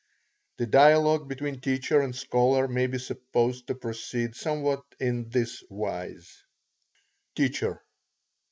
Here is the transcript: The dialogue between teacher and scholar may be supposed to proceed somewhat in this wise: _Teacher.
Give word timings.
The 0.57 0.65
dialogue 0.65 1.27
between 1.29 1.61
teacher 1.61 2.01
and 2.01 2.15
scholar 2.15 2.67
may 2.67 2.87
be 2.87 2.97
supposed 2.97 3.67
to 3.67 3.75
proceed 3.75 4.33
somewhat 4.35 4.81
in 4.99 5.29
this 5.29 5.63
wise: 5.69 6.41
_Teacher. 7.35 7.77